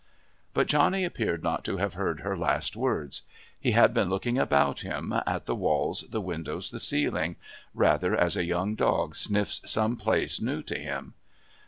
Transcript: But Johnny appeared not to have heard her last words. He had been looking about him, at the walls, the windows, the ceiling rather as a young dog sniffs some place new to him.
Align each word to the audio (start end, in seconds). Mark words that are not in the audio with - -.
But 0.55 0.65
Johnny 0.65 1.03
appeared 1.05 1.43
not 1.43 1.63
to 1.65 1.77
have 1.77 1.93
heard 1.93 2.21
her 2.21 2.35
last 2.35 2.75
words. 2.75 3.21
He 3.59 3.73
had 3.73 3.93
been 3.93 4.09
looking 4.09 4.39
about 4.39 4.79
him, 4.81 5.13
at 5.27 5.45
the 5.45 5.53
walls, 5.53 6.05
the 6.09 6.19
windows, 6.19 6.71
the 6.71 6.79
ceiling 6.79 7.35
rather 7.75 8.15
as 8.15 8.35
a 8.35 8.43
young 8.43 8.73
dog 8.73 9.15
sniffs 9.15 9.61
some 9.63 9.97
place 9.97 10.41
new 10.41 10.63
to 10.63 10.79
him. 10.79 11.13